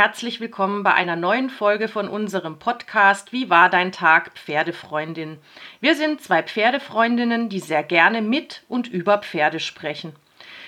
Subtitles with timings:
[0.00, 5.36] herzlich willkommen bei einer neuen Folge von unserem Podcast Wie war dein Tag, Pferdefreundin?
[5.82, 10.14] Wir sind zwei Pferdefreundinnen, die sehr gerne mit und über Pferde sprechen.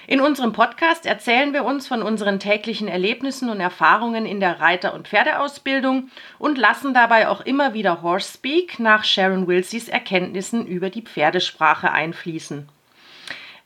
[0.07, 4.93] In unserem Podcast erzählen wir uns von unseren täglichen Erlebnissen und Erfahrungen in der Reiter-
[4.93, 10.91] und Pferdeausbildung und lassen dabei auch immer wieder Horse Speak nach Sharon Wilsys Erkenntnissen über
[10.91, 12.69] die Pferdesprache einfließen.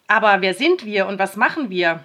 [0.07, 2.05] Aber wer sind wir und was machen wir?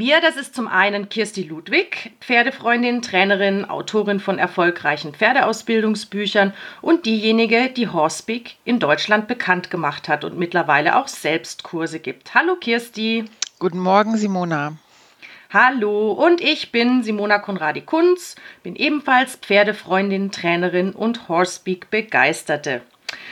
[0.00, 7.68] Wir, das ist zum einen Kirsti Ludwig, Pferdefreundin, Trainerin, Autorin von erfolgreichen Pferdeausbildungsbüchern und diejenige,
[7.68, 12.32] die Horsepeak in Deutschland bekannt gemacht hat und mittlerweile auch selbst Kurse gibt.
[12.32, 13.24] Hallo Kirsti.
[13.58, 14.76] Guten Morgen, Simona.
[15.52, 22.82] Hallo, und ich bin Simona Konradi-Kunz, bin ebenfalls Pferdefreundin, Trainerin und Horsepeak-Begeisterte.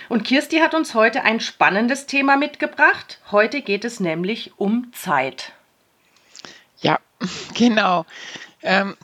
[0.09, 3.21] Und Kirsti hat uns heute ein spannendes Thema mitgebracht.
[3.31, 5.53] Heute geht es nämlich um Zeit.
[7.55, 8.05] Genau.
[8.63, 8.97] Ähm,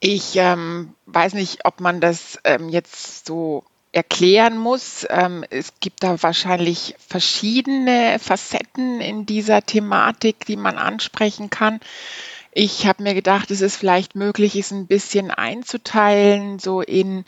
[0.00, 5.06] ich ähm, weiß nicht, ob man das ähm, jetzt so erklären muss.
[5.10, 11.80] Ähm, es gibt da wahrscheinlich verschiedene Facetten in dieser Thematik, die man ansprechen kann.
[12.52, 17.24] Ich habe mir gedacht, es ist vielleicht möglich, es ein bisschen einzuteilen, so in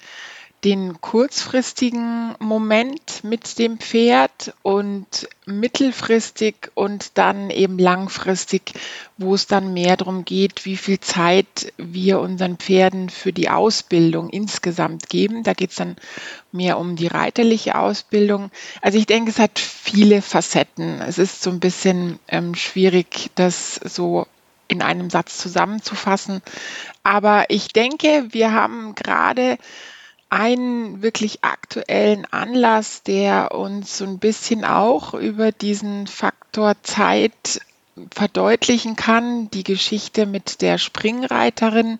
[0.64, 8.74] den kurzfristigen Moment mit dem Pferd und mittelfristig und dann eben langfristig,
[9.16, 14.28] wo es dann mehr darum geht, wie viel Zeit wir unseren Pferden für die Ausbildung
[14.28, 15.44] insgesamt geben.
[15.44, 15.96] Da geht es dann
[16.52, 18.50] mehr um die reiterliche Ausbildung.
[18.82, 21.00] Also ich denke, es hat viele Facetten.
[21.00, 24.26] Es ist so ein bisschen ähm, schwierig, das so
[24.68, 26.42] in einem Satz zusammenzufassen.
[27.02, 29.58] Aber ich denke, wir haben gerade
[30.30, 37.60] einen wirklich aktuellen Anlass, der uns so ein bisschen auch über diesen Faktor Zeit
[38.12, 39.50] verdeutlichen kann.
[39.50, 41.98] Die Geschichte mit der Springreiterin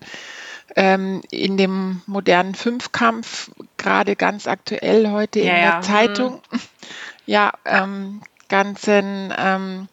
[0.75, 5.81] ähm, in dem modernen Fünfkampf, gerade ganz aktuell heute ja, in der ja.
[5.81, 6.41] Zeitung.
[6.51, 6.59] Mhm.
[7.27, 9.87] Ja, ähm, ganzen ähm,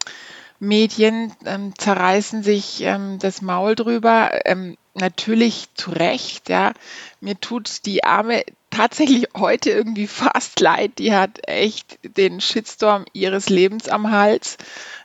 [0.59, 4.31] Medien ähm, zerreißen sich ähm, das Maul drüber.
[4.45, 6.73] Ähm, natürlich zu Recht, ja.
[7.21, 10.99] Mir tut die Arme tatsächlich heute irgendwie fast leid.
[10.99, 14.57] Die hat echt den Shitstorm ihres Lebens am Hals.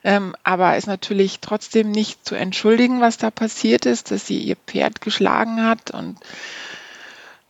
[0.02, 4.56] Ähm, aber ist natürlich trotzdem nicht zu entschuldigen, was da passiert ist, dass sie ihr
[4.66, 6.18] Pferd geschlagen hat und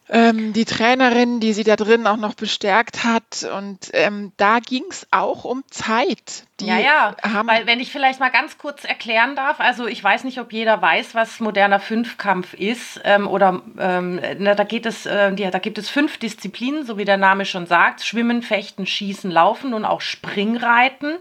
[0.08, 3.46] ähm, die Trainerin, die sie da drin auch noch bestärkt hat.
[3.56, 6.44] Und ähm, da ging es auch um Zeit.
[6.60, 7.16] Die ja, ja,
[7.46, 10.80] weil wenn ich vielleicht mal ganz kurz erklären darf, also ich weiß nicht, ob jeder
[10.80, 15.58] weiß, was moderner Fünfkampf ist ähm, oder ähm, na, da geht es, äh, die, da
[15.58, 19.84] gibt es fünf Disziplinen, so wie der Name schon sagt, Schwimmen, Fechten, Schießen, Laufen und
[19.84, 21.16] auch Springreiten.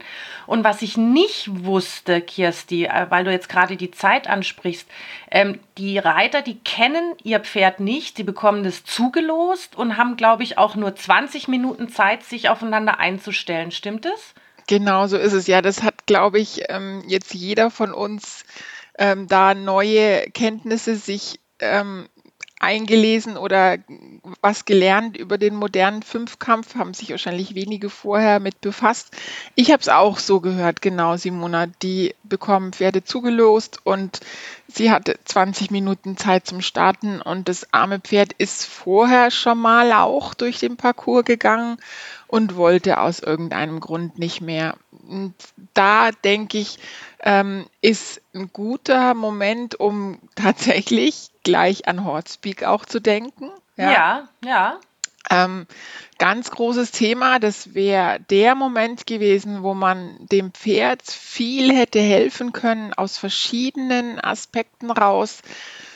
[0.46, 4.88] Und was ich nicht wusste, Kirsti, äh, weil du jetzt gerade die Zeit ansprichst,
[5.32, 10.44] ähm, die Reiter, die kennen ihr Pferd nicht, sie bekommen das zugelost und haben, glaube
[10.44, 13.72] ich, auch nur 20 Minuten Zeit, sich aufeinander einzustellen.
[13.72, 14.34] Stimmt es?
[14.68, 15.48] Genau so ist es.
[15.48, 18.46] Ja, das hat, glaube ich, ähm, jetzt jeder von uns
[18.98, 22.08] ähm, da neue Kenntnisse sich ähm,
[22.64, 23.78] eingelesen oder
[24.42, 29.12] was gelernt über den modernen Fünfkampf, haben sich wahrscheinlich wenige vorher mit befasst.
[29.56, 31.68] Ich habe es auch so gehört, genau, Simona.
[31.82, 34.22] Die bekommen Pferde zugelost und
[34.74, 39.92] sie hatte 20 Minuten Zeit zum Starten und das arme Pferd ist vorher schon mal
[39.94, 41.78] auch durch den Parcours gegangen
[42.28, 44.76] und wollte aus irgendeinem Grund nicht mehr.
[45.08, 45.36] Und
[45.74, 46.80] da denke ich,
[47.20, 53.52] ähm, ist ein guter Moment, um tatsächlich gleich an Hortspeak auch zu denken.
[53.76, 54.30] Ja, ja.
[54.44, 54.80] ja.
[55.30, 55.68] Ähm,
[56.18, 62.54] ganz großes Thema, das wäre der Moment gewesen, wo man dem Pferd viel hätte helfen
[62.54, 65.42] können aus verschiedenen Aspekten raus.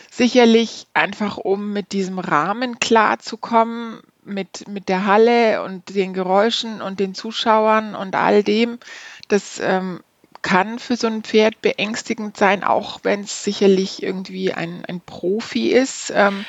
[0.10, 7.00] Sicherlich einfach, um mit diesem Rahmen klarzukommen, mit, mit der Halle und den Geräuschen und
[7.00, 8.80] den Zuschauern und all dem.
[9.28, 10.02] Das ähm,
[10.42, 15.70] kann für so ein Pferd beängstigend sein, auch wenn es sicherlich irgendwie ein, ein Profi
[15.72, 16.12] ist.
[16.16, 16.46] Ähm,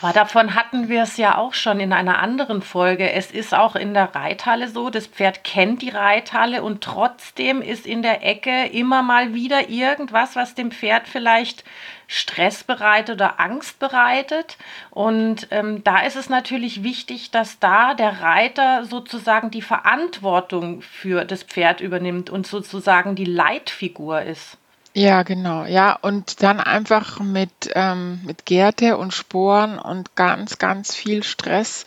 [0.00, 3.12] aber davon hatten wir es ja auch schon in einer anderen Folge.
[3.12, 7.86] Es ist auch in der Reithalle so, das Pferd kennt die Reithalle und trotzdem ist
[7.86, 11.64] in der Ecke immer mal wieder irgendwas, was dem Pferd vielleicht
[12.06, 14.56] Stress bereitet oder Angst bereitet.
[14.90, 21.26] Und ähm, da ist es natürlich wichtig, dass da der Reiter sozusagen die Verantwortung für
[21.26, 24.56] das Pferd übernimmt und sozusagen die Leitfigur ist.
[24.92, 25.64] Ja, genau.
[25.66, 31.86] Ja, und dann einfach mit, ähm, mit Gärte und Sporen und ganz, ganz viel Stress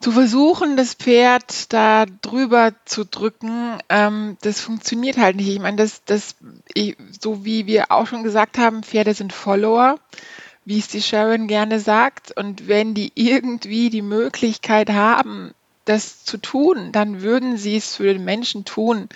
[0.00, 5.48] zu versuchen, das Pferd da drüber zu drücken, ähm, das funktioniert halt nicht.
[5.48, 6.36] Ich meine, das, das,
[6.72, 9.98] ich, so wie wir auch schon gesagt haben, Pferde sind Follower,
[10.64, 12.36] wie es die Sharon gerne sagt.
[12.36, 15.54] Und wenn die irgendwie die Möglichkeit haben,
[15.86, 19.08] das zu tun, dann würden sie es für den Menschen tun.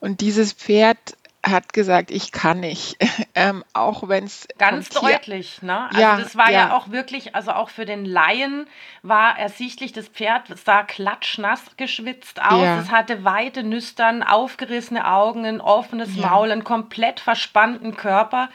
[0.00, 1.16] Und dieses Pferd
[1.50, 2.96] hat gesagt, ich kann nicht,
[3.34, 5.88] ähm, auch wenn es ganz deutlich, ne?
[5.88, 6.68] Also ja, das war ja.
[6.68, 6.76] ja.
[6.76, 8.66] auch wirklich, also auch für den Laien
[9.02, 12.80] war ersichtlich, das Pferd sah klatschnass geschwitzt aus, ja.
[12.80, 16.18] es hatte weite Nüstern, aufgerissene Augen, ein offenes.
[16.18, 18.48] Maul, einen komplett verspannten Körper.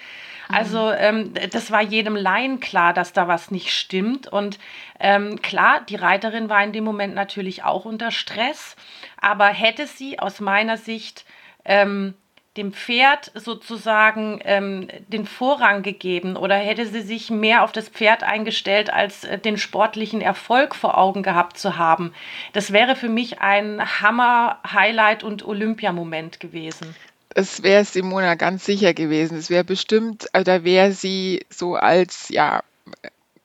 [0.49, 0.97] Also mhm.
[0.97, 4.27] ähm, das war jedem Laien klar, dass da was nicht stimmt.
[4.27, 4.59] Und
[4.99, 8.75] ähm, klar, die Reiterin war in dem Moment natürlich auch unter Stress,
[9.19, 11.25] aber hätte sie aus meiner Sicht
[11.65, 12.13] ähm,
[12.57, 18.21] dem Pferd sozusagen ähm, den Vorrang gegeben oder hätte sie sich mehr auf das Pferd
[18.21, 22.13] eingestellt, als äh, den sportlichen Erfolg vor Augen gehabt zu haben.
[22.53, 26.95] Das wäre für mich ein Hammer-Highlight und Olympiamoment gewesen.
[27.29, 29.37] Es wäre Simona ganz sicher gewesen.
[29.37, 32.61] Es wäre bestimmt, also da wäre sie so als ja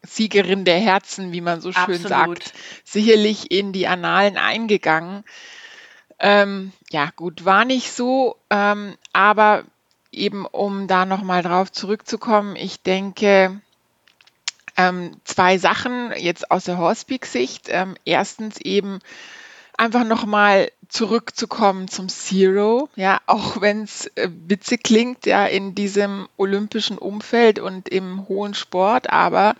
[0.02, 2.08] Siegerin der Herzen, wie man so schön Absolut.
[2.08, 2.52] sagt,
[2.84, 5.24] sicherlich in die Annalen eingegangen.
[6.20, 9.64] Ähm, ja, gut, war nicht so, ähm, aber
[10.10, 13.60] eben um da nochmal drauf zurückzukommen, ich denke,
[14.76, 17.66] ähm, zwei Sachen jetzt aus der Hospic-Sicht.
[17.68, 19.00] Ähm, erstens eben
[19.76, 26.28] einfach nochmal zurückzukommen zum Zero, ja, auch wenn es äh, witzig klingt, ja, in diesem
[26.36, 29.54] olympischen Umfeld und im hohen Sport, aber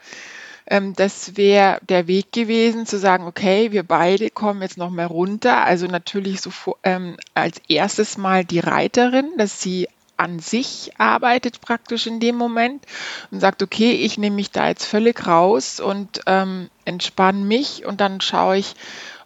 [0.71, 5.07] ähm, das wäre der Weg gewesen, zu sagen, okay, wir beide kommen jetzt noch mal
[5.07, 5.65] runter.
[5.65, 6.51] Also natürlich so
[6.83, 9.89] ähm, als erstes mal die Reiterin, dass sie
[10.19, 12.85] an sich arbeitet praktisch in dem Moment
[13.31, 18.01] und sagt, okay, ich nehme mich da jetzt völlig raus und ähm, entspanne mich und
[18.01, 18.75] dann schaue ich,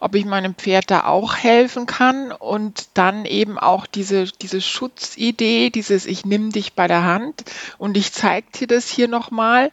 [0.01, 5.71] ob ich meinem Pferd da auch helfen kann und dann eben auch diese, diese Schutzidee,
[5.71, 7.45] dieses ich nehme dich bei der Hand
[7.79, 9.71] und ich zeige dir das hier nochmal.
[9.71, 9.73] mal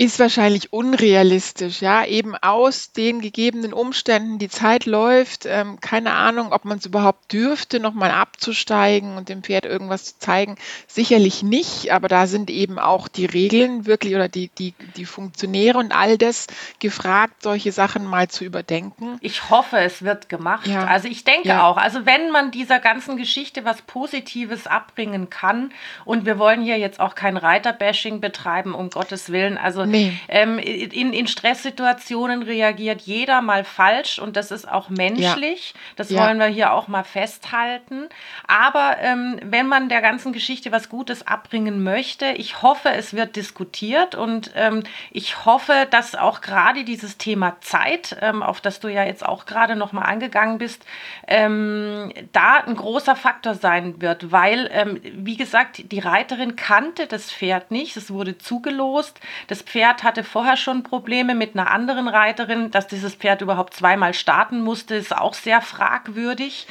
[0.00, 6.52] ist wahrscheinlich unrealistisch, ja, eben aus den gegebenen Umständen, die Zeit läuft, ähm, keine Ahnung,
[6.52, 10.54] ob man es überhaupt dürfte, nochmal abzusteigen und dem Pferd irgendwas zu zeigen,
[10.86, 15.78] sicherlich nicht, aber da sind eben auch die Regeln wirklich oder die, die, die Funktionäre
[15.78, 16.46] und all das
[16.78, 19.18] gefragt, solche Sachen mal zu überdenken.
[19.20, 20.68] Ich hoffe, es wird gemacht.
[20.68, 20.86] Ja.
[20.86, 21.66] Also ich denke ja.
[21.66, 25.72] auch, also wenn man dieser ganzen Geschichte was Positives abbringen kann
[26.04, 30.12] und wir wollen hier jetzt auch kein Reiterbashing betreiben, um Gottes Willen, also Nee.
[30.28, 35.72] Ähm, in, in Stresssituationen reagiert jeder mal falsch und das ist auch menschlich.
[35.74, 35.80] Ja.
[35.96, 36.20] Das ja.
[36.22, 38.08] wollen wir hier auch mal festhalten.
[38.46, 43.36] Aber ähm, wenn man der ganzen Geschichte was Gutes abbringen möchte, ich hoffe, es wird
[43.36, 48.88] diskutiert und ähm, ich hoffe, dass auch gerade dieses Thema Zeit, ähm, auf das du
[48.88, 50.84] ja jetzt auch gerade noch mal angegangen bist,
[51.26, 57.32] ähm, da ein großer Faktor sein wird, weil, ähm, wie gesagt, die Reiterin kannte das
[57.32, 62.08] Pferd nicht, es wurde zugelost, das Pferd Pferd hatte vorher schon Probleme mit einer anderen
[62.08, 62.72] Reiterin.
[62.72, 66.66] Dass dieses Pferd überhaupt zweimal starten musste, ist auch sehr fragwürdig.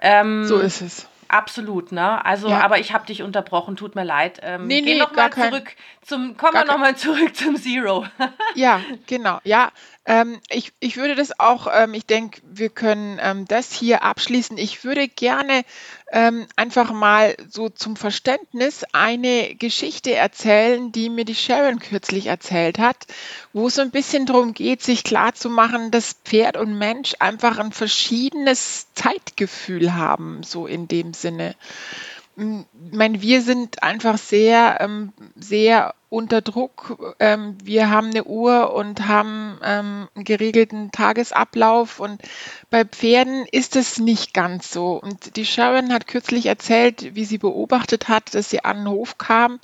[0.00, 1.08] Ähm, so ist es.
[1.26, 2.24] Absolut, ne?
[2.24, 2.60] Also, ja.
[2.60, 4.38] aber ich habe dich unterbrochen, tut mir leid.
[4.42, 8.06] Ähm, nee, geh nee, noch mal zurück zum, kommen wir nochmal zurück zum Zero.
[8.54, 9.40] ja, genau.
[9.42, 9.72] Ja,
[10.08, 14.56] ähm, ich, ich würde das auch, ähm, ich denke, wir können ähm, das hier abschließen.
[14.56, 15.64] Ich würde gerne
[16.10, 22.78] ähm, einfach mal so zum Verständnis eine Geschichte erzählen, die mir die Sharon kürzlich erzählt
[22.78, 23.06] hat,
[23.52, 27.72] wo es so ein bisschen darum geht, sich klarzumachen, dass Pferd und Mensch einfach ein
[27.72, 31.54] verschiedenes Zeitgefühl haben, so in dem Sinne.
[32.38, 37.14] Ich meine, wir sind einfach sehr, ähm, sehr unter Druck.
[37.18, 42.22] Ähm, wir haben eine Uhr und haben ähm, einen geregelten Tagesablauf und
[42.70, 44.92] bei Pferden ist es nicht ganz so.
[44.92, 49.18] Und die Sharon hat kürzlich erzählt, wie sie beobachtet hat, dass sie an den Hof
[49.18, 49.58] kam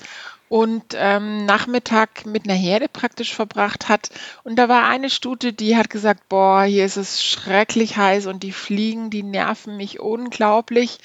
[0.48, 4.10] und ähm, Nachmittag mit einer Herde praktisch verbracht hat.
[4.42, 8.42] Und da war eine Stute, die hat gesagt, boah, hier ist es schrecklich heiß und
[8.42, 10.98] die Fliegen, die nerven mich unglaublich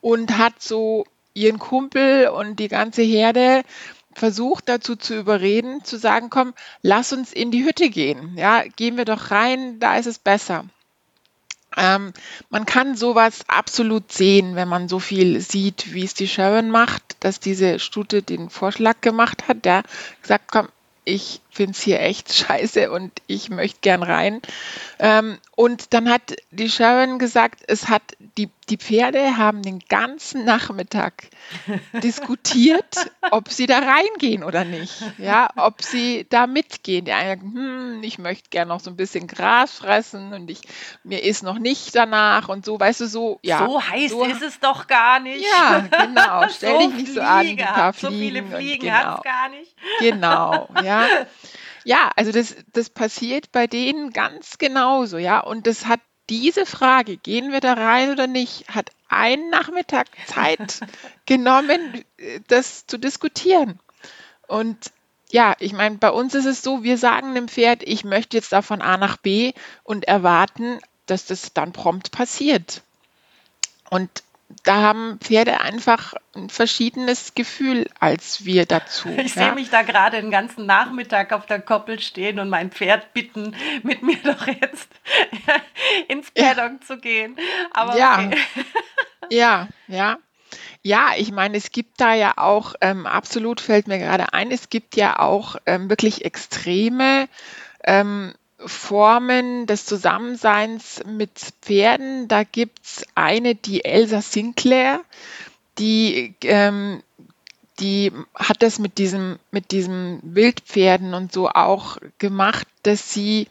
[0.00, 1.04] und hat so
[1.36, 3.62] ihren Kumpel und die ganze Herde
[4.14, 8.36] versucht dazu zu überreden, zu sagen, komm, lass uns in die Hütte gehen.
[8.36, 10.64] Ja, gehen wir doch rein, da ist es besser.
[11.76, 12.14] Ähm,
[12.48, 17.16] man kann sowas absolut sehen, wenn man so viel sieht, wie es die Sharon macht,
[17.20, 19.82] dass diese Stute den Vorschlag gemacht hat, der
[20.22, 20.68] gesagt, komm,
[21.04, 24.40] ich finde es hier echt scheiße und ich möchte gern rein.
[24.98, 28.02] Ähm, und dann hat die Sharon gesagt, es hat
[28.36, 31.28] die, die Pferde haben den ganzen Nachmittag
[32.02, 35.02] diskutiert, ob sie da reingehen oder nicht.
[35.18, 37.06] Ja, ob sie da mitgehen.
[37.06, 40.60] Der eine sagt, hm, ich möchte gern noch so ein bisschen Gras fressen und ich,
[41.04, 43.66] mir ist noch nicht danach und so, weißt du, so, ja.
[43.66, 45.42] So heiß so, ist es doch gar nicht.
[45.42, 46.48] Ja, genau.
[46.54, 48.14] Stell so dich nicht so an, die paar Fliegen.
[48.14, 49.74] So viele Fliegen genau, hat es gar nicht.
[50.00, 51.06] Genau, ja.
[51.86, 55.38] Ja, also das, das passiert bei denen ganz genauso, ja.
[55.38, 60.80] Und das hat diese Frage, gehen wir da rein oder nicht, hat einen Nachmittag Zeit
[61.26, 62.04] genommen,
[62.48, 63.78] das zu diskutieren.
[64.48, 64.90] Und
[65.30, 68.50] ja, ich meine, bei uns ist es so, wir sagen dem Pferd, ich möchte jetzt
[68.50, 69.52] da von A nach B
[69.84, 72.82] und erwarten, dass das dann prompt passiert.
[73.90, 74.24] Und
[74.62, 79.08] da haben Pferde einfach ein verschiedenes Gefühl als wir dazu.
[79.08, 79.44] Ich ja?
[79.44, 83.56] sehe mich da gerade den ganzen Nachmittag auf der Koppel stehen und mein Pferd bitten,
[83.82, 84.88] mit mir doch jetzt
[86.08, 86.86] ins Paddock ja.
[86.86, 87.36] zu gehen.
[87.72, 88.38] Aber ja, okay.
[89.30, 90.18] ja, ja.
[90.82, 94.70] Ja, ich meine, es gibt da ja auch, ähm, absolut fällt mir gerade ein, es
[94.70, 97.28] gibt ja auch ähm, wirklich extreme
[97.82, 98.34] ähm,
[98.66, 101.30] Formen des Zusammenseins mit
[101.62, 102.28] Pferden.
[102.28, 105.00] Da gibt es eine, die Elsa Sinclair,
[105.78, 107.02] die, ähm,
[107.80, 113.48] die hat das mit diesem, mit diesem Wildpferden und so auch gemacht, dass sie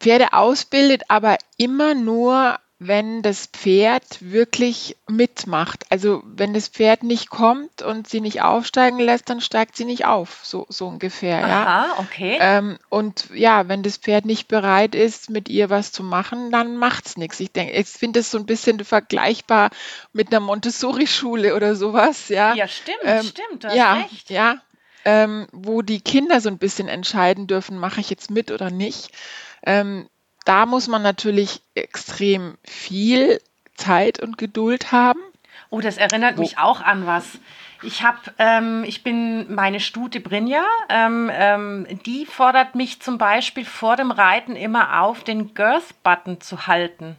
[0.00, 5.84] Pferde ausbildet, aber immer nur wenn das Pferd wirklich mitmacht.
[5.90, 10.04] Also wenn das Pferd nicht kommt und sie nicht aufsteigen lässt, dann steigt sie nicht
[10.04, 11.44] auf, so, so ungefähr.
[11.44, 11.94] Aha, ja.
[11.98, 12.38] okay.
[12.40, 16.76] Ähm, und ja, wenn das Pferd nicht bereit ist, mit ihr was zu machen, dann
[16.76, 17.40] macht es nichts.
[17.40, 19.70] Ich denke, ich finde das so ein bisschen vergleichbar
[20.12, 22.28] mit einer Montessori-Schule oder sowas.
[22.28, 24.30] Ja, ja stimmt, ähm, stimmt, du hast ja, recht.
[24.30, 24.60] Ja,
[25.04, 29.10] ähm, wo die Kinder so ein bisschen entscheiden dürfen, mache ich jetzt mit oder nicht.
[29.64, 30.08] Ähm,
[30.44, 33.40] da muss man natürlich extrem viel
[33.74, 35.20] Zeit und Geduld haben.
[35.70, 37.38] Oh, das erinnert Wo mich auch an was.
[37.82, 43.64] Ich habe, ähm, ich bin meine Stute Brinja, ähm, ähm, die fordert mich zum Beispiel
[43.64, 47.16] vor dem Reiten immer auf, den Girth-Button zu halten.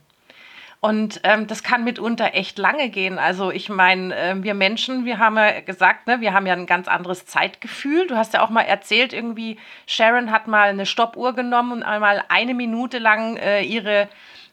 [0.83, 3.17] Und ähm, das kann mitunter echt lange gehen.
[3.17, 6.65] Also ich meine, äh, wir Menschen, wir haben ja gesagt, ne, wir haben ja ein
[6.65, 8.05] ganz anderes Zeitgefühl.
[8.07, 12.25] Du hast ja auch mal erzählt, irgendwie Sharon hat mal eine Stoppuhr genommen und einmal
[12.27, 14.09] eine Minute lang äh, ihre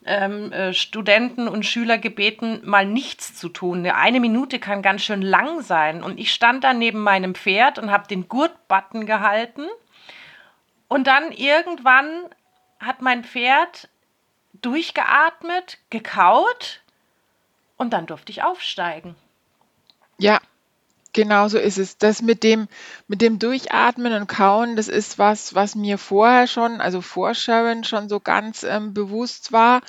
[0.07, 3.85] ähm, äh, Studenten und Schüler gebeten, mal nichts zu tun.
[3.85, 6.01] Eine Minute kann ganz schön lang sein.
[6.01, 9.65] Und ich stand da neben meinem Pferd und habe den Gurtbutton gehalten.
[10.87, 12.09] Und dann irgendwann
[12.79, 13.89] hat mein Pferd
[14.63, 16.81] durchgeatmet, gekaut
[17.77, 19.15] und dann durfte ich aufsteigen.
[20.19, 20.41] Ja,
[21.13, 21.99] genau so ist es.
[21.99, 22.69] Das mit dem,
[23.09, 27.85] mit dem Durchatmen und Kauen, das ist was, was mir vorher schon, also vor Sharon
[27.85, 29.81] schon so ganz ähm, bewusst war.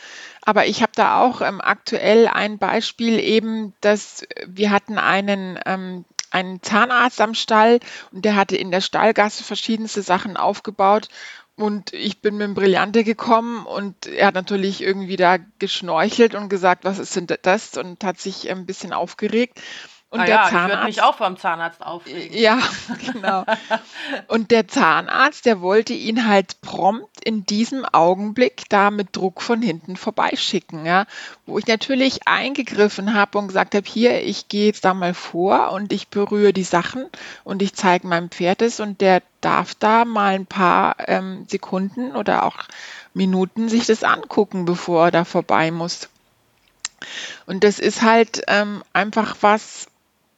[0.42, 6.06] Aber ich habe da auch ähm, aktuell ein Beispiel eben, dass wir hatten einen ähm,
[6.32, 11.10] einen Zahnarzt am Stall und der hatte in der Stallgasse verschiedenste Sachen aufgebaut
[11.56, 16.50] und ich bin mit dem Brillante gekommen und er hat natürlich irgendwie da geschnorchelt und
[16.50, 17.78] gesagt, was ist denn das?
[17.78, 19.62] Und hat sich ein bisschen aufgeregt.
[20.12, 22.38] Und ah der ja, Zahnarzt, ich würde mich auch beim Zahnarzt aufregen.
[22.38, 22.60] Ja,
[23.14, 23.46] genau.
[24.28, 29.62] Und der Zahnarzt, der wollte ihn halt prompt in diesem Augenblick da mit Druck von
[29.62, 31.06] hinten vorbeischicken, ja.
[31.46, 35.72] Wo ich natürlich eingegriffen habe und gesagt habe, hier, ich gehe jetzt da mal vor
[35.72, 37.06] und ich berühre die Sachen
[37.46, 42.18] und ich zeige meinem Pferd es und der darf da mal ein paar ähm, Sekunden
[42.18, 42.58] oder auch
[43.14, 46.10] Minuten sich das angucken, bevor er da vorbei muss.
[47.46, 49.88] Und das ist halt ähm, einfach was,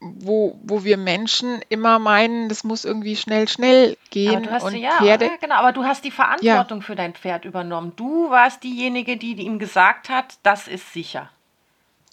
[0.03, 4.35] wo, wo wir Menschen immer meinen, das muss irgendwie schnell, schnell gehen.
[4.35, 6.85] Aber du hast, und ja, Pferde, ja, genau, aber du hast die Verantwortung ja.
[6.85, 7.93] für dein Pferd übernommen.
[7.95, 11.29] Du warst diejenige, die ihm gesagt hat, das ist sicher.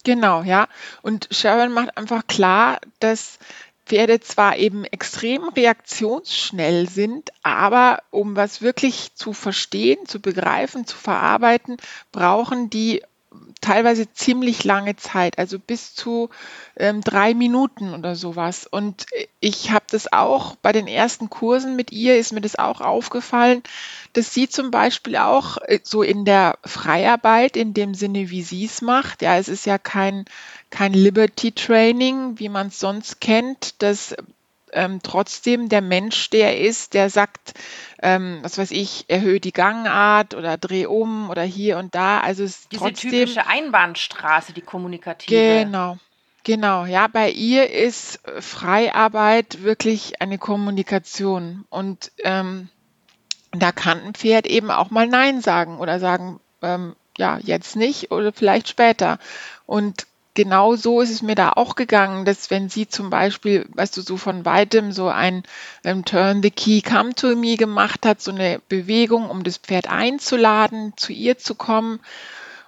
[0.03, 0.67] Genau, ja.
[1.01, 3.37] Und Sharon macht einfach klar, dass
[3.85, 10.95] Pferde zwar eben extrem reaktionsschnell sind, aber um was wirklich zu verstehen, zu begreifen, zu
[10.95, 11.77] verarbeiten,
[12.11, 13.03] brauchen die
[13.61, 16.29] teilweise ziemlich lange Zeit, also bis zu
[16.75, 18.67] ähm, drei Minuten oder sowas.
[18.69, 19.05] Und
[19.39, 23.61] ich habe das auch bei den ersten Kursen mit ihr, ist mir das auch aufgefallen,
[24.13, 28.65] dass sie zum Beispiel auch äh, so in der Freiarbeit, in dem Sinne, wie sie
[28.65, 30.25] es macht, ja, es ist ja kein,
[30.69, 34.15] kein Liberty Training, wie man es sonst kennt, dass
[34.73, 37.53] ähm, trotzdem der Mensch der ist, der sagt,
[38.01, 42.19] ähm, was weiß ich, erhöhe die Gangart oder dreh um oder hier und da.
[42.19, 45.63] Also es Diese trotzdem, typische Einbahnstraße, die kommunikative.
[45.65, 45.97] Genau.
[46.43, 52.69] Genau, ja, bei ihr ist Freiarbeit wirklich eine Kommunikation und ähm,
[53.51, 58.11] da kann ein Pferd eben auch mal Nein sagen oder sagen, ähm, ja, jetzt nicht
[58.11, 59.19] oder vielleicht später.
[59.67, 63.97] Und genau so ist es mir da auch gegangen, dass wenn sie zum Beispiel, weißt
[63.97, 65.43] du, so von weitem so ein
[65.83, 69.89] ähm, Turn the Key, come to me gemacht hat, so eine Bewegung, um das Pferd
[69.89, 71.99] einzuladen, zu ihr zu kommen.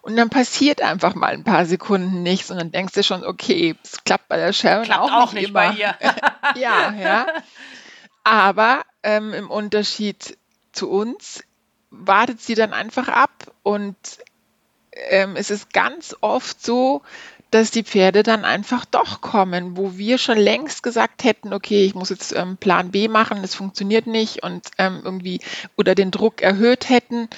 [0.02, 3.76] Und dann passiert einfach mal ein paar Sekunden nichts und dann denkst du schon, okay,
[3.84, 5.70] es klappt bei der Sharon Klappt auch, auch nicht, immer.
[5.70, 5.96] bei ihr.
[6.56, 7.28] ja, ja.
[8.26, 10.38] Aber ähm, im Unterschied
[10.74, 11.44] zu uns
[11.90, 13.96] wartet sie dann einfach ab und
[14.92, 17.02] ähm, es ist ganz oft so,
[17.54, 21.94] dass die Pferde dann einfach doch kommen, wo wir schon längst gesagt hätten, okay, ich
[21.94, 25.40] muss jetzt ähm, Plan B machen, das funktioniert nicht und ähm, irgendwie
[25.78, 27.30] oder den Druck erhöht hätten.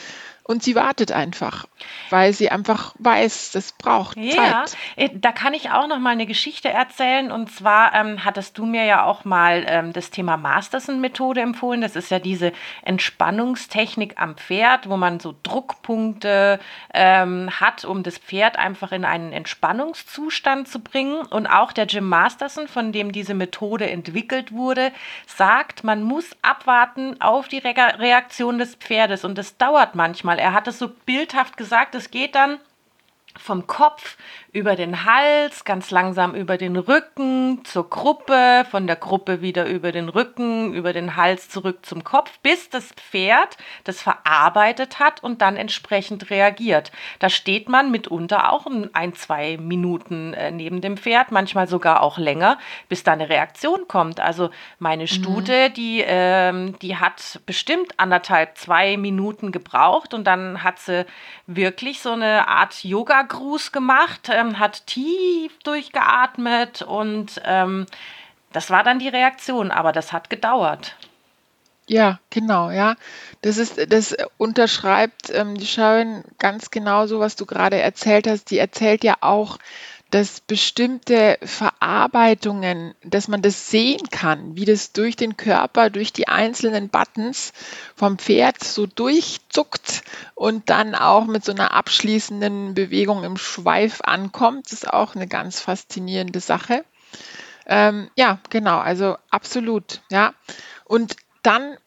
[0.47, 1.65] Und sie wartet einfach,
[2.11, 4.77] weil sie einfach weiß, das braucht Ja, Zeit.
[4.95, 7.31] äh, da kann ich auch noch mal eine Geschichte erzählen.
[7.31, 11.81] Und zwar ähm, hattest du mir ja auch mal ähm, das Thema Masterson-Methode empfohlen.
[11.81, 12.51] Das ist ja diese
[12.83, 16.59] Entspannungstechnik am Pferd, wo man so Druckpunkte
[16.93, 21.25] ähm, hat, um das Pferd einfach in einen Entspannungszustand zu bringen.
[21.25, 24.91] Und auch der Jim Masterson, von dem diese Methode entwickelt wurde,
[25.25, 29.25] sagt, man muss abwarten auf die Re Reaktion des Pferdes.
[29.25, 30.34] Und das dauert manchmal.
[30.39, 32.59] Er hat es so bildhaft gesagt, es geht dann
[33.37, 34.17] vom Kopf
[34.55, 39.91] über den Hals, ganz langsam über den Rücken zur Gruppe, von der Gruppe wieder über
[39.91, 45.41] den Rücken, über den Hals zurück zum Kopf, bis das Pferd das verarbeitet hat und
[45.41, 46.93] dann entsprechend reagiert.
[47.19, 52.17] Da steht man mitunter auch ein, zwei Minuten äh, neben dem Pferd, manchmal sogar auch
[52.17, 52.57] länger,
[52.87, 54.21] bis da eine Reaktion kommt.
[54.21, 60.79] Also meine Stute, die, ähm, die hat bestimmt anderthalb, zwei Minuten gebraucht und dann hat
[60.79, 61.05] sie
[61.45, 64.29] wirklich so eine Art Yoga-Gruß gemacht.
[64.31, 67.85] Ähm, hat tief durchgeatmet und ähm,
[68.53, 70.95] das war dann die Reaktion, aber das hat gedauert.
[71.87, 72.95] Ja, genau, ja.
[73.41, 78.49] Das ist, das unterschreibt ähm, die Sharon ganz genau so, was du gerade erzählt hast.
[78.49, 79.59] Die erzählt ja auch,
[80.11, 86.27] dass bestimmte Verarbeitungen, dass man das sehen kann, wie das durch den Körper, durch die
[86.27, 87.53] einzelnen Buttons
[87.95, 90.03] vom Pferd so durchzuckt
[90.35, 94.71] und dann auch mit so einer abschließenden Bewegung im Schweif ankommt.
[94.71, 96.85] Ist auch eine ganz faszinierende Sache.
[97.65, 100.33] Ähm, ja, genau, also absolut, ja.
[100.85, 101.77] Und dann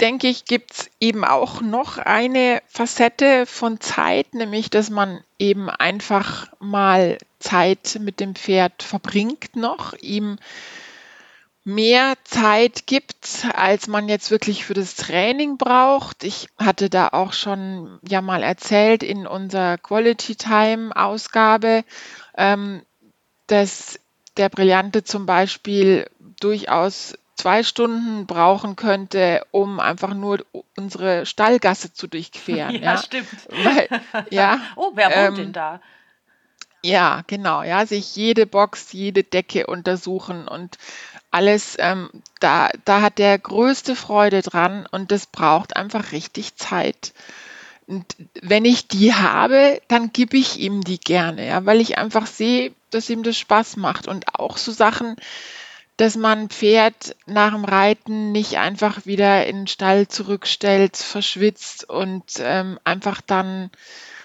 [0.00, 5.68] denke ich, gibt es eben auch noch eine Facette von Zeit, nämlich dass man eben
[5.68, 10.38] einfach mal Zeit mit dem Pferd verbringt noch, ihm
[11.64, 16.24] mehr Zeit gibt, als man jetzt wirklich für das Training braucht.
[16.24, 21.84] Ich hatte da auch schon ja mal erzählt in unserer Quality Time Ausgabe,
[22.36, 22.82] ähm,
[23.46, 24.00] dass
[24.36, 26.08] der Brillante zum Beispiel
[26.40, 30.44] durchaus zwei Stunden brauchen könnte, um einfach nur
[30.76, 32.74] unsere Stallgasse zu durchqueren.
[32.82, 33.28] Ja, stimmt.
[33.48, 33.88] Weil,
[34.30, 35.80] ja, Oh, wer wohnt ähm, denn da?
[36.82, 40.76] ja, genau, ja, sich jede Box, jede Decke untersuchen und
[41.30, 47.12] alles, ähm, da, da hat der größte Freude dran und das braucht einfach richtig Zeit.
[47.86, 52.26] Und wenn ich die habe, dann gebe ich ihm die gerne, ja, weil ich einfach
[52.26, 54.08] sehe, dass ihm das Spaß macht.
[54.08, 55.16] Und auch so Sachen,
[56.00, 62.24] dass man Pferd nach dem Reiten nicht einfach wieder in den Stall zurückstellt, verschwitzt und
[62.38, 63.70] ähm, einfach dann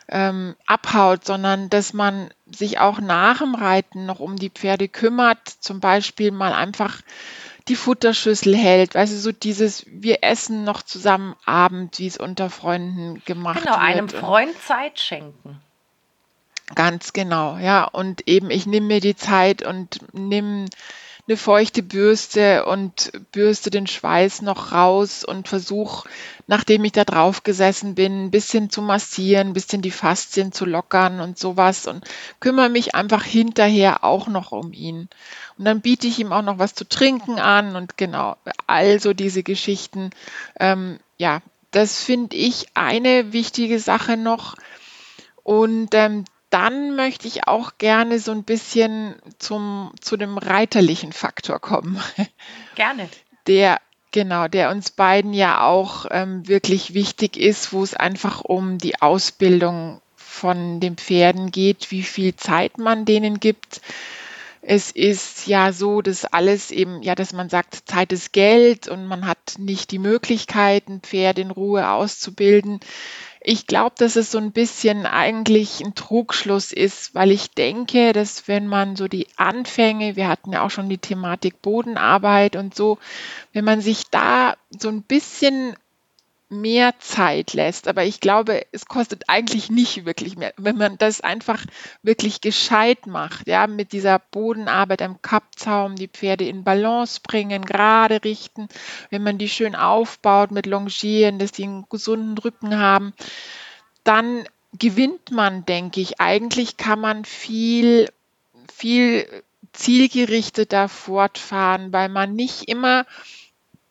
[0.07, 5.49] ähm, abhaut, sondern dass man sich auch nach dem Reiten noch um die Pferde kümmert,
[5.49, 7.01] zum Beispiel mal einfach
[7.67, 12.49] die Futterschüssel hält, weißt du, so dieses, wir essen noch zusammen Abend, wie es unter
[12.49, 14.23] Freunden gemacht Genau, einem wird.
[14.23, 15.59] Und Freund Zeit schenken.
[16.73, 17.83] Ganz genau, ja.
[17.83, 20.67] Und eben, ich nehme mir die Zeit und nehme
[21.27, 26.07] eine feuchte Bürste und bürste den Schweiß noch raus und versuche,
[26.45, 30.65] nachdem ich da drauf gesessen bin, ein bisschen zu massieren, ein bisschen die Faszien zu
[30.65, 32.05] lockern und sowas und
[32.39, 35.09] kümmere mich einfach hinterher auch noch um ihn.
[35.57, 39.41] Und dann biete ich ihm auch noch was zu trinken an und genau, also diese
[39.41, 40.11] Geschichten.
[40.59, 44.55] Ähm, ja, das finde ich eine wichtige Sache noch.
[45.43, 51.59] Und ähm, dann möchte ich auch gerne so ein bisschen zum, zu dem reiterlichen Faktor
[51.59, 52.01] kommen,
[52.75, 53.09] Gerne.
[53.45, 58.77] der genau, der uns beiden ja auch ähm, wirklich wichtig ist, wo es einfach um
[58.77, 63.81] die Ausbildung von den Pferden geht, wie viel Zeit man denen gibt.
[64.61, 69.07] Es ist ja so, dass alles eben, ja, dass man sagt, Zeit ist Geld und
[69.07, 72.79] man hat nicht die Möglichkeit, ein Pferd in Ruhe auszubilden.
[73.47, 78.47] Ich glaube, dass es so ein bisschen eigentlich ein Trugschluss ist, weil ich denke, dass
[78.47, 82.97] wenn man so die Anfänge, wir hatten ja auch schon die Thematik Bodenarbeit und so,
[83.53, 85.75] wenn man sich da so ein bisschen
[86.61, 87.87] mehr Zeit lässt.
[87.87, 91.63] Aber ich glaube, es kostet eigentlich nicht wirklich mehr, wenn man das einfach
[92.03, 98.23] wirklich gescheit macht, ja, mit dieser Bodenarbeit am Kappzaum, die Pferde in Balance bringen, gerade
[98.23, 98.67] richten,
[99.09, 103.13] wenn man die schön aufbaut mit Longieren, dass die einen gesunden Rücken haben,
[104.03, 104.45] dann
[104.77, 106.19] gewinnt man, denke ich.
[106.19, 108.09] Eigentlich kann man viel,
[108.73, 109.27] viel
[109.73, 113.05] zielgerichteter fortfahren, weil man nicht immer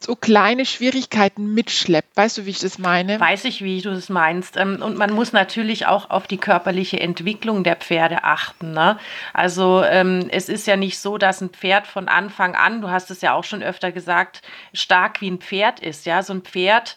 [0.05, 2.17] so kleine Schwierigkeiten mitschleppt.
[2.17, 3.19] Weißt du, wie ich das meine?
[3.19, 4.57] Weiß ich, wie du das meinst.
[4.57, 8.73] Ähm, und man muss natürlich auch auf die körperliche Entwicklung der Pferde achten.
[8.73, 8.99] Ne?
[9.33, 13.11] Also ähm, es ist ja nicht so, dass ein Pferd von Anfang an, du hast
[13.11, 16.07] es ja auch schon öfter gesagt, stark wie ein Pferd ist.
[16.07, 16.97] Ja, so ein Pferd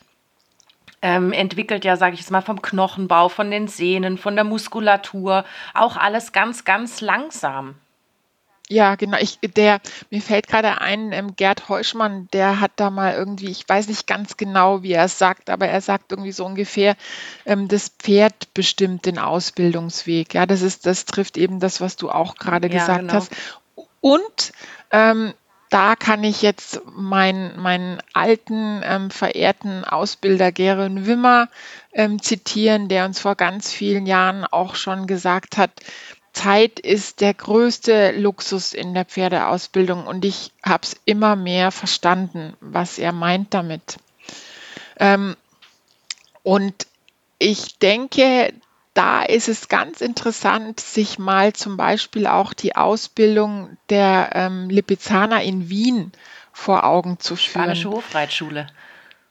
[1.01, 5.45] ähm, entwickelt ja, sage ich jetzt mal, vom Knochenbau, von den Sehnen, von der Muskulatur,
[5.73, 7.75] auch alles ganz, ganz langsam.
[8.69, 9.17] Ja, genau.
[9.19, 13.67] Ich, der, mir fällt gerade ein, ähm, Gerd Heuschmann, der hat da mal irgendwie, ich
[13.67, 16.97] weiß nicht ganz genau, wie er es sagt, aber er sagt irgendwie so ungefähr,
[17.45, 20.33] ähm, das Pferd bestimmt den Ausbildungsweg.
[20.33, 23.13] Ja, das ist, das trifft eben das, was du auch gerade ja, gesagt genau.
[23.13, 23.31] hast.
[24.01, 24.51] Und
[24.91, 25.33] ähm,
[25.69, 31.49] da kann ich jetzt meinen, meinen alten, ähm, verehrten Ausbilder Geren Wimmer
[31.93, 35.71] ähm, zitieren, der uns vor ganz vielen Jahren auch schon gesagt hat,
[36.37, 42.53] Zeit ist der größte Luxus in der Pferdeausbildung und ich habe es immer mehr verstanden,
[42.59, 43.97] was er meint damit.
[44.99, 45.35] Ähm,
[46.43, 46.85] und
[47.39, 48.53] ich denke,
[48.93, 55.41] da ist es ganz interessant, sich mal zum Beispiel auch die Ausbildung der ähm, Lipizzaner
[55.41, 56.11] in Wien
[56.53, 57.63] vor Augen zu führen.
[57.63, 58.67] Spanische Hofreitschule.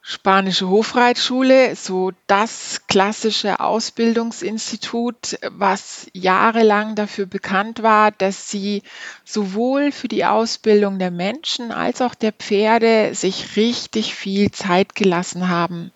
[0.08, 8.84] Spanische Hofreitschule, so das klassische Ausbildungsinstitut, was jahrelang dafür bekannt war, dass sie
[9.24, 15.48] sowohl für die Ausbildung der Menschen als auch der Pferde sich richtig viel Zeit gelassen
[15.48, 15.90] haben.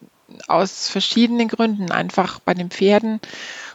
[0.48, 1.92] Aus verschiedenen Gründen.
[1.92, 3.20] Einfach bei den Pferden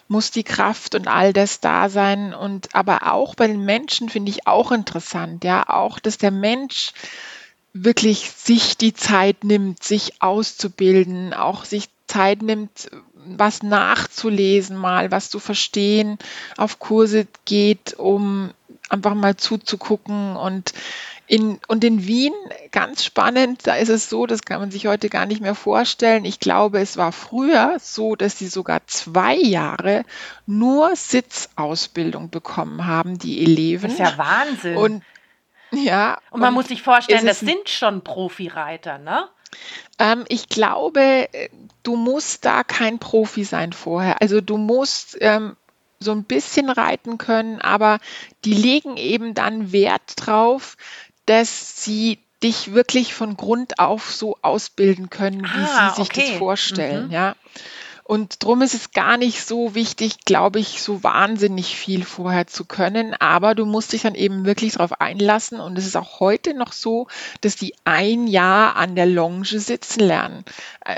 [0.10, 2.34] muss die Kraft und all das da sein.
[2.34, 6.92] Und aber auch bei den Menschen finde ich auch interessant, ja, auch, dass der Mensch
[7.76, 12.90] wirklich sich die Zeit nimmt, sich auszubilden, auch sich Zeit nimmt,
[13.26, 16.18] was nachzulesen, mal was zu verstehen,
[16.56, 18.52] auf Kurse geht, um
[18.90, 20.74] einfach mal zuzugucken und
[21.28, 22.34] in, und in Wien,
[22.72, 26.24] ganz spannend, da ist es so, das kann man sich heute gar nicht mehr vorstellen.
[26.24, 30.06] Ich glaube, es war früher so, dass sie sogar zwei Jahre
[30.46, 33.90] nur Sitzausbildung bekommen haben, die Eleven.
[33.90, 34.78] Das ist ja Wahnsinn.
[34.78, 35.04] Und
[35.78, 36.18] ja.
[36.32, 39.28] Und man und muss sich vorstellen, das sind schon Profireiter, ne?
[40.00, 41.30] Ähm, ich glaube,
[41.84, 44.22] du musst da kein Profi sein vorher.
[44.22, 45.56] Also du musst ähm,
[46.00, 48.00] so ein bisschen reiten können, aber
[48.44, 50.78] die legen eben dann Wert drauf,
[51.26, 56.28] dass sie dich wirklich von Grund auf so ausbilden können, wie ah, sie sich okay.
[56.30, 57.08] das vorstellen.
[57.08, 57.12] Mhm.
[57.12, 57.36] Ja.
[58.08, 62.64] Und darum ist es gar nicht so wichtig, glaube ich, so wahnsinnig viel vorher zu
[62.64, 63.16] können.
[63.16, 65.60] Aber du musst dich dann eben wirklich darauf einlassen.
[65.60, 67.08] Und es ist auch heute noch so,
[67.42, 70.46] dass die ein Jahr an der Longe sitzen lernen.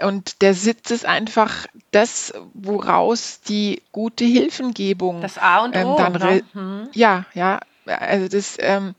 [0.04, 5.80] Und der Sitz ist einfach das, woraus die gute Hilfengebung das A und O.
[5.80, 6.44] Ähm, dann ne?
[6.52, 6.90] hm.
[6.92, 7.62] Ja, ja.
[7.86, 8.58] Also das.
[8.60, 8.96] Ähm,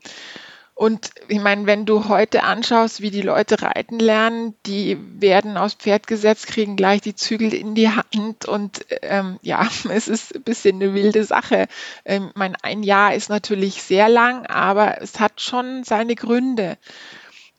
[0.79, 5.73] und ich meine, wenn du heute anschaust, wie die Leute reiten lernen, die werden aufs
[5.73, 10.43] Pferd gesetzt, kriegen gleich die Zügel in die Hand und ähm, ja, es ist ein
[10.43, 11.67] bisschen eine wilde Sache.
[12.05, 16.77] Ähm, mein ein Jahr ist natürlich sehr lang, aber es hat schon seine Gründe.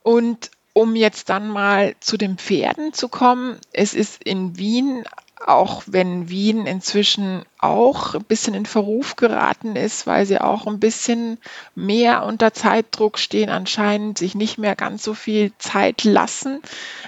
[0.03, 5.05] Und um jetzt dann mal zu den Pferden zu kommen, es ist in Wien
[5.47, 10.81] auch wenn Wien inzwischen auch ein bisschen in Verruf geraten ist, weil sie auch ein
[10.81, 11.39] bisschen
[11.75, 16.61] mehr unter Zeitdruck stehen, anscheinend sich nicht mehr ganz so viel Zeit lassen.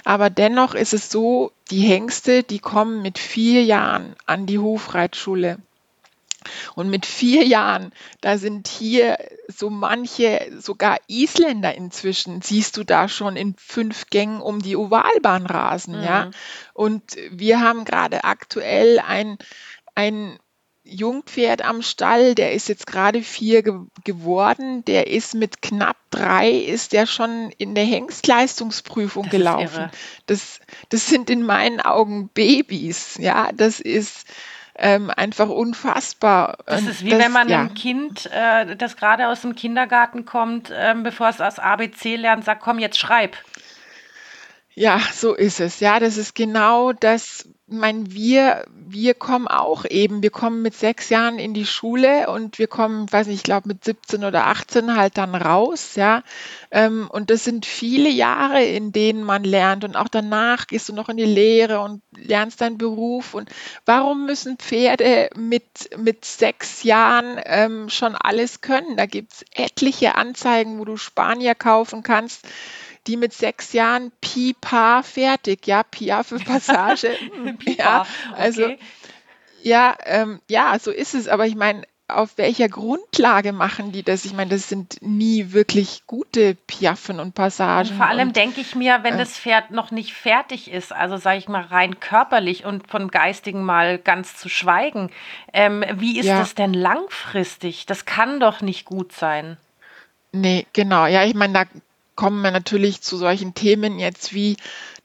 [0.03, 5.57] Aber dennoch ist es so, die Hengste, die kommen mit vier Jahren an die Hofreitschule.
[6.75, 13.07] Und mit vier Jahren, da sind hier so manche, sogar Isländer inzwischen, siehst du da
[13.07, 16.03] schon in fünf Gängen um die Ovalbahn rasen, mhm.
[16.03, 16.31] ja.
[16.73, 19.37] Und wir haben gerade aktuell ein,
[19.95, 20.39] ein
[20.85, 26.49] Jungpferd am Stall, der ist jetzt gerade vier ge geworden, der ist mit knapp drei,
[26.51, 29.89] ist der schon in der Hengstleistungsprüfung das gelaufen.
[30.25, 34.25] Das, das sind in meinen Augen Babys, ja, das ist,
[34.75, 36.57] ähm, einfach unfassbar.
[36.65, 37.59] Das ist wie das, wenn man ja.
[37.59, 42.45] einem Kind, äh, das gerade aus dem Kindergarten kommt, äh, bevor es das ABC lernt,
[42.45, 43.37] sagt, komm, jetzt schreib.
[44.75, 45.79] Ja, so ist es.
[45.79, 51.09] Ja, das ist genau das, meine, wir, wir kommen auch eben, wir kommen mit sechs
[51.09, 54.95] Jahren in die Schule und wir kommen, weiß nicht, ich glaube mit 17 oder 18
[54.95, 56.23] halt dann raus, ja.
[56.71, 60.93] Ähm, und das sind viele Jahre, in denen man lernt und auch danach gehst du
[60.93, 63.33] noch in die Lehre und lernst deinen Beruf.
[63.33, 63.49] Und
[63.85, 68.97] warum müssen Pferde mit, mit sechs Jahren ähm, schon alles können?
[68.97, 72.47] Da gibt es etliche Anzeigen, wo du Spanier kaufen kannst
[73.07, 77.15] die mit sechs Jahren Pi-Pa fertig, ja, Pia für Passage.
[77.77, 78.79] ja, also, okay.
[79.61, 81.27] ja, ähm, ja, so ist es.
[81.27, 84.25] Aber ich meine, auf welcher Grundlage machen die das?
[84.25, 87.89] Ich meine, das sind nie wirklich gute Piaffen und Passagen.
[87.89, 91.17] Und vor allem denke ich mir, wenn äh, das Pferd noch nicht fertig ist, also
[91.17, 95.11] sage ich mal rein körperlich und von geistigen mal ganz zu schweigen,
[95.53, 96.39] ähm, wie ist ja.
[96.39, 97.85] das denn langfristig?
[97.85, 99.57] Das kann doch nicht gut sein.
[100.31, 101.05] Nee, genau.
[101.05, 101.65] Ja, ich meine, da
[102.15, 104.57] kommen wir natürlich zu solchen Themen jetzt wie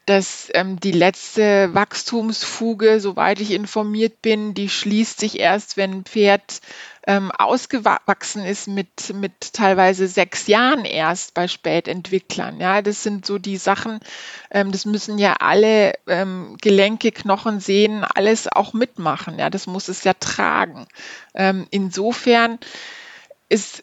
[0.09, 6.05] dass ähm, die letzte Wachstumsfuge, soweit ich informiert bin, die schließt sich erst, wenn ein
[6.05, 6.63] Pferd
[7.07, 12.59] ähm, ausgewachsen ist mit, mit teilweise sechs Jahren erst bei Spätentwicklern.
[12.59, 14.01] Ja, das sind so die Sachen,
[14.51, 19.39] ähm, das müssen ja alle ähm, Gelenke, Knochen, Sehnen, alles auch mitmachen.
[19.39, 20.87] Ja, das muss es ja tragen.
[21.35, 22.59] Ähm, insofern
[23.51, 23.83] ist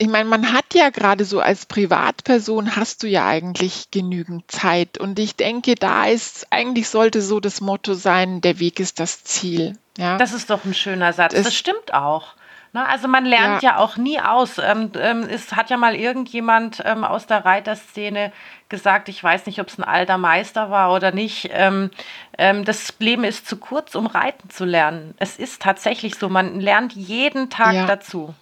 [0.00, 4.96] ich meine, man hat ja gerade so als Privatperson hast du ja eigentlich genügend Zeit.
[4.96, 9.24] Und ich denke, da ist, eigentlich sollte so das Motto sein, der Weg ist das
[9.24, 9.76] Ziel.
[9.98, 10.16] Ja?
[10.16, 11.34] Das ist doch ein schöner Satz.
[11.34, 12.34] Das, das stimmt auch.
[12.72, 12.88] Ne?
[12.88, 13.72] Also man lernt ja.
[13.72, 14.56] ja auch nie aus.
[14.56, 18.32] Ähm, ähm, es hat ja mal irgendjemand ähm, aus der Reiterszene
[18.70, 21.90] gesagt, ich weiß nicht, ob es ein alter Meister war oder nicht, ähm,
[22.38, 25.12] ähm, das Leben ist zu kurz, um reiten zu lernen.
[25.18, 27.84] Es ist tatsächlich so, man lernt jeden Tag ja.
[27.84, 28.34] dazu.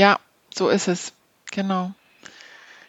[0.00, 0.18] Ja,
[0.54, 1.12] so ist es.
[1.50, 1.92] Genau.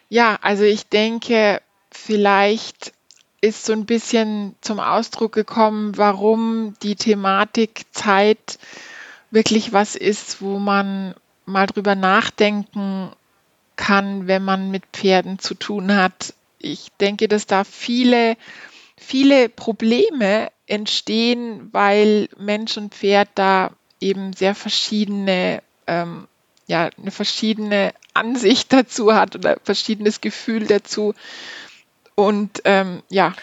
[0.08, 2.94] Ja, also ich denke, vielleicht
[3.42, 8.58] ist so ein bisschen zum Ausdruck gekommen, warum die Thematik Zeit
[9.30, 13.10] wirklich was ist, wo man mal drüber nachdenken
[13.76, 16.32] kann, wenn man mit Pferden zu tun hat.
[16.60, 18.38] Ich denke, dass da viele,
[18.96, 26.26] viele Probleme entstehen, weil Mensch und Pferd da eben sehr verschiedene ähm,
[26.66, 31.14] ja eine verschiedene Ansicht dazu hat oder verschiedenes Gefühl dazu.
[32.14, 33.34] Und ähm, ja,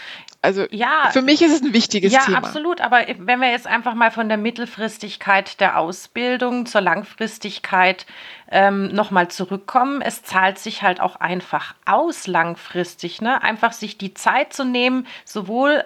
[0.41, 2.37] also ja, für mich ist es ein wichtiges ja, Thema.
[2.37, 2.79] Ja, absolut.
[2.79, 8.05] Aber wenn wir jetzt einfach mal von der Mittelfristigkeit der Ausbildung zur Langfristigkeit
[8.49, 13.21] ähm, nochmal zurückkommen, es zahlt sich halt auch einfach aus langfristig.
[13.21, 13.41] Ne?
[13.43, 15.83] Einfach sich die Zeit zu nehmen, sowohl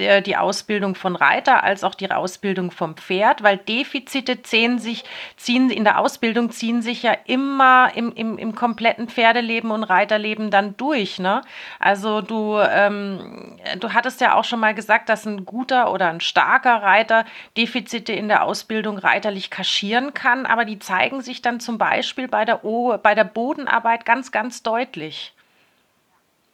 [0.00, 5.04] der, die Ausbildung von Reiter als auch die Ausbildung vom Pferd, weil Defizite ziehen sich,
[5.36, 10.50] ziehen in der Ausbildung ziehen sich ja immer im, im, im kompletten Pferdeleben und Reiterleben
[10.50, 11.18] dann durch.
[11.18, 11.42] Ne?
[11.78, 16.20] Also du, ähm, du hattest ja auch schon mal gesagt, dass ein guter oder ein
[16.20, 17.24] starker Reiter
[17.56, 22.44] Defizite in der Ausbildung reiterlich kaschieren kann, aber die zeigen sich dann zum Beispiel bei
[22.44, 25.34] der, o bei der Bodenarbeit ganz, ganz deutlich.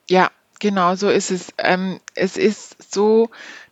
[0.08, 1.48] Ja, Genau, so ist es.
[1.58, 3.30] Ähm, es ist so,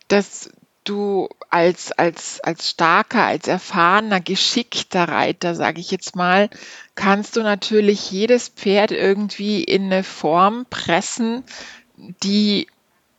[0.08, 0.50] dass
[0.84, 6.50] du als, als, als starker, als erfahrener, geschickter Reiter, sage ich jetzt mal,
[6.94, 11.42] kannst du natürlich jedes Pferd irgendwie in eine Form pressen,
[12.22, 12.68] die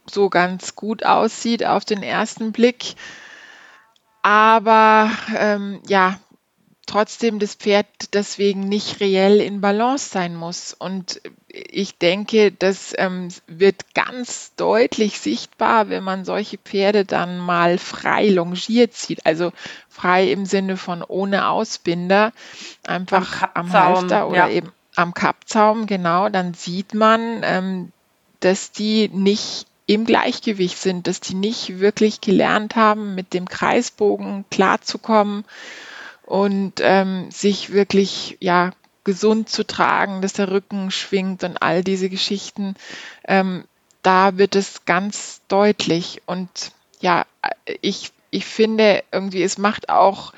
[0.09, 2.95] so ganz gut aussieht auf den ersten Blick.
[4.21, 6.19] Aber ähm, ja,
[6.95, 10.73] trotzdem das Pferd deswegen nicht reell in Balance sein muss.
[10.73, 17.79] Und ich denke, das ähm, wird ganz deutlich sichtbar, wenn man solche Pferde dann mal
[17.79, 19.25] frei longiert sieht.
[19.25, 19.51] Also
[19.89, 22.31] frei im Sinne von ohne Ausbinder,
[22.87, 24.49] einfach am, am Halfter oder ja.
[24.49, 26.29] eben am Kappzaum, genau.
[26.29, 27.91] Dann sieht man, ähm,
[28.39, 34.45] dass die nicht im Gleichgewicht sind, dass die nicht wirklich gelernt haben, mit dem Kreisbogen
[34.49, 35.43] klarzukommen
[36.25, 38.71] und ähm, sich wirklich ja
[39.03, 42.75] gesund zu tragen, dass der Rücken schwingt und all diese Geschichten,
[43.27, 43.65] ähm,
[44.01, 46.23] da wird es ganz deutlich.
[46.25, 47.25] Und ja,
[47.81, 50.33] ich, ich finde irgendwie, es macht auch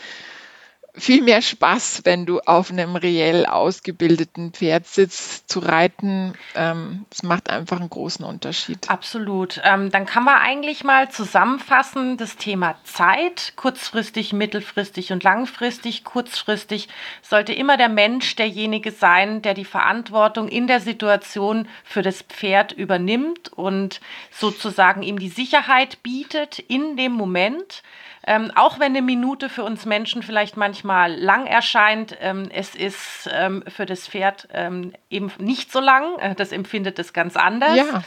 [0.97, 6.33] viel mehr Spaß, wenn du auf einem reell ausgebildeten Pferd sitzt, zu reiten.
[6.55, 8.89] Ähm, macht einfach einen großen Unterschied.
[8.89, 9.61] Absolut.
[9.63, 16.03] Ähm, dann kann man eigentlich mal zusammenfassen, das Thema Zeit, kurzfristig, mittelfristig und langfristig.
[16.03, 16.89] Kurzfristig
[17.21, 22.71] sollte immer der Mensch derjenige sein, der die Verantwortung in der Situation für das Pferd
[22.71, 27.83] übernimmt und sozusagen ihm die Sicherheit bietet in dem Moment.
[28.29, 33.29] Ähm, auch wenn eine Minute für uns Menschen vielleicht manchmal lang erscheint, ähm, es ist
[33.31, 36.19] ähm, für das Pferd ähm, eben nicht so lang.
[36.19, 37.77] Äh, das empfindet es ganz anders.
[37.77, 38.03] Ja.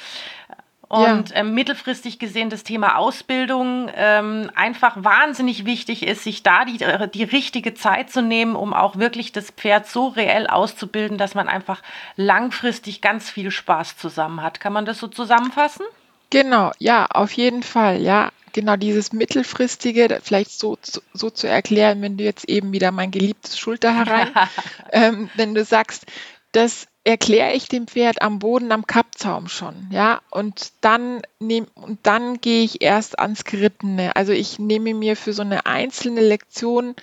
[0.89, 1.37] und ja.
[1.37, 7.09] ähm, mittelfristig gesehen das Thema Ausbildung ähm, einfach wahnsinnig wichtig ist, sich da die, äh,
[7.09, 11.49] die richtige Zeit zu nehmen, um auch wirklich das Pferd so reell auszubilden, dass man
[11.49, 11.81] einfach
[12.17, 14.61] langfristig ganz viel Spaß zusammen hat.
[14.61, 15.87] Kann man das so zusammenfassen?
[16.29, 18.31] Genau, ja, auf jeden Fall, ja.
[18.53, 20.79] Genau dieses mittelfristige, vielleicht so,
[21.13, 24.31] so zu erklären, wenn du jetzt eben wieder mein geliebtes Schulter herein,
[24.93, 26.07] ähm, wenn du sagst,
[26.53, 32.01] das erkläre ich dem Pferd am Boden am Kappzaum schon, ja, und dann nehm, und
[32.03, 34.17] dann gehe ich erst ans Gerittene.
[34.17, 36.95] Also ich nehme mir für so eine einzelne Lektion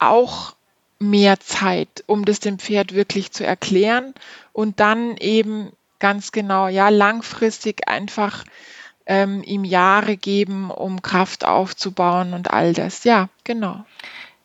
[0.00, 0.54] auch
[0.98, 4.14] mehr Zeit, um das dem Pferd wirklich zu erklären
[4.52, 5.70] und dann eben
[6.00, 8.44] ganz genau, ja, langfristig einfach
[9.08, 13.02] ähm, ihm Jahre geben, um Kraft aufzubauen und all das.
[13.02, 13.84] Ja, genau.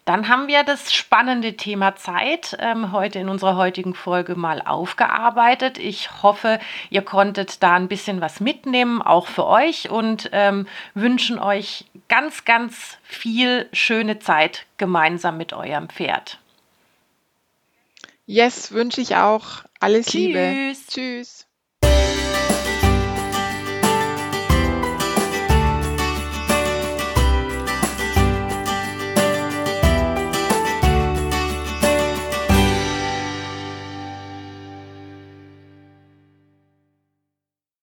[0.05, 5.77] Dann haben wir das spannende Thema Zeit ähm, heute in unserer heutigen Folge mal aufgearbeitet.
[5.77, 11.39] Ich hoffe, ihr konntet da ein bisschen was mitnehmen, auch für euch und ähm, wünschen
[11.39, 16.39] euch ganz, ganz viel schöne Zeit gemeinsam mit eurem Pferd.
[18.25, 19.63] Yes, wünsche ich auch.
[19.79, 20.13] Alles Tschüss.
[20.15, 20.73] Liebe.
[20.89, 21.47] Tschüss.